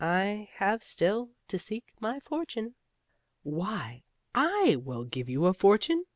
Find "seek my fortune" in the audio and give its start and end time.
1.59-2.73